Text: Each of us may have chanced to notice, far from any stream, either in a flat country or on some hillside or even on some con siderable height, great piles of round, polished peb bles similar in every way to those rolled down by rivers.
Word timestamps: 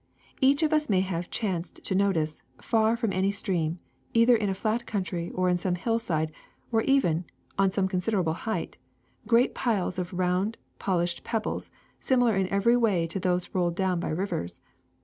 Each 0.39 0.63
of 0.63 0.73
us 0.73 0.89
may 0.89 1.01
have 1.01 1.29
chanced 1.29 1.83
to 1.83 1.93
notice, 1.93 2.41
far 2.59 2.97
from 2.97 3.13
any 3.13 3.29
stream, 3.31 3.77
either 4.15 4.35
in 4.35 4.49
a 4.49 4.55
flat 4.55 4.87
country 4.87 5.29
or 5.29 5.47
on 5.47 5.57
some 5.57 5.75
hillside 5.75 6.31
or 6.71 6.81
even 6.81 7.25
on 7.59 7.71
some 7.71 7.87
con 7.87 7.99
siderable 7.99 8.33
height, 8.33 8.77
great 9.27 9.53
piles 9.53 9.99
of 9.99 10.11
round, 10.11 10.57
polished 10.79 11.23
peb 11.23 11.43
bles 11.43 11.69
similar 11.99 12.35
in 12.35 12.49
every 12.49 12.75
way 12.75 13.05
to 13.05 13.19
those 13.19 13.53
rolled 13.53 13.75
down 13.75 13.99
by 13.99 14.09
rivers. 14.09 14.59